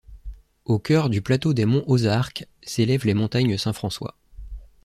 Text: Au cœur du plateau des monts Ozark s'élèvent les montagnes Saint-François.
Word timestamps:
Au 0.65 0.79
cœur 0.79 1.11
du 1.11 1.21
plateau 1.21 1.53
des 1.53 1.65
monts 1.65 1.83
Ozark 1.85 2.47
s'élèvent 2.63 3.05
les 3.05 3.13
montagnes 3.13 3.59
Saint-François. 3.59 4.17